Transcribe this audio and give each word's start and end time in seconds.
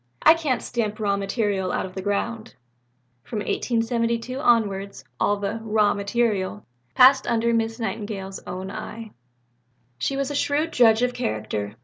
I 0.23 0.33
can't 0.33 0.63
stamp 0.63 0.99
material 0.99 1.71
out 1.71 1.85
of 1.85 1.93
the 1.93 2.01
ground." 2.01 2.55
From 3.21 3.37
1872 3.37 4.39
onwards 4.39 5.03
all 5.19 5.37
the 5.37 5.59
"raw 5.61 5.93
material" 5.93 6.65
passed 6.95 7.27
under 7.27 7.53
Miss 7.53 7.79
Nightingale's 7.79 8.39
own 8.47 8.71
eye. 8.71 9.11
She 9.99 10.17
was 10.17 10.31
a 10.31 10.35
shrewd 10.35 10.73
judge 10.73 11.03
of 11.03 11.13
character. 11.13 11.75